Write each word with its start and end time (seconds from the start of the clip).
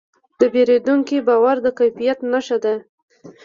د 0.39 0.41
پیرودونکي 0.53 1.17
باور 1.27 1.57
د 1.65 1.67
کیفیت 1.79 2.19
نښه 2.31 2.57
ده. 2.63 2.75